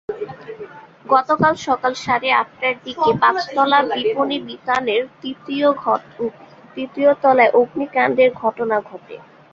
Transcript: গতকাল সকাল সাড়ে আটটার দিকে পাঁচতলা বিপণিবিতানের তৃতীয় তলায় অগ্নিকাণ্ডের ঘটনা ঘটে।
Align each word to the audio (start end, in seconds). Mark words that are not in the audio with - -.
গতকাল 1.05 1.53
সকাল 1.67 1.93
সাড়ে 2.03 2.29
আটটার 2.41 2.75
দিকে 2.85 3.09
পাঁচতলা 3.21 3.79
বিপণিবিতানের 3.93 5.01
তৃতীয় 6.75 7.11
তলায় 7.23 7.53
অগ্নিকাণ্ডের 7.59 8.29
ঘটনা 8.41 8.77
ঘটে। 8.89 9.15